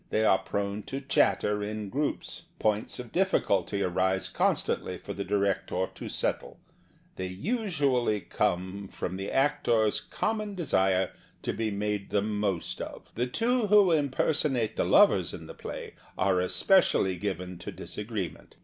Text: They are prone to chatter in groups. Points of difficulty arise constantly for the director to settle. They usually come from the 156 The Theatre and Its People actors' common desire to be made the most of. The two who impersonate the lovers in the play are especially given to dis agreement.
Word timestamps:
They 0.09 0.25
are 0.25 0.39
prone 0.39 0.81
to 0.87 0.99
chatter 0.99 1.61
in 1.61 1.89
groups. 1.91 2.45
Points 2.57 2.97
of 2.97 3.11
difficulty 3.11 3.83
arise 3.83 4.29
constantly 4.29 4.97
for 4.97 5.13
the 5.13 5.23
director 5.23 5.87
to 5.93 6.09
settle. 6.09 6.59
They 7.17 7.27
usually 7.27 8.21
come 8.21 8.87
from 8.87 9.15
the 9.15 9.27
156 9.27 10.05
The 10.09 10.09
Theatre 10.09 10.31
and 10.41 10.59
Its 10.59 10.69
People 10.71 10.81
actors' 10.81 10.89
common 10.89 10.89
desire 10.89 11.13
to 11.43 11.53
be 11.53 11.69
made 11.69 12.09
the 12.09 12.23
most 12.23 12.81
of. 12.81 13.11
The 13.13 13.27
two 13.27 13.67
who 13.67 13.91
impersonate 13.91 14.75
the 14.75 14.85
lovers 14.85 15.35
in 15.35 15.45
the 15.45 15.53
play 15.53 15.93
are 16.17 16.39
especially 16.39 17.17
given 17.17 17.59
to 17.59 17.71
dis 17.71 17.95
agreement. 17.99 18.55